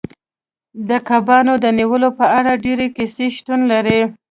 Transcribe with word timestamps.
د 0.89 0.91
کبانو 1.09 1.53
د 1.63 1.65
نیولو 1.77 2.09
په 2.19 2.25
اړه 2.37 2.51
ډیرې 2.65 2.87
کیسې 2.95 3.25
شتون 3.35 3.59
لري 3.71 3.99